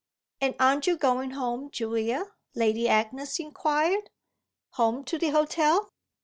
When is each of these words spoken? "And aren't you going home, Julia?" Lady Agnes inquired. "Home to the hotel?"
"And 0.41 0.55
aren't 0.59 0.87
you 0.87 0.97
going 0.97 1.29
home, 1.29 1.69
Julia?" 1.69 2.33
Lady 2.55 2.89
Agnes 2.89 3.37
inquired. 3.37 4.09
"Home 4.71 5.03
to 5.03 5.19
the 5.19 5.29
hotel?" 5.29 5.91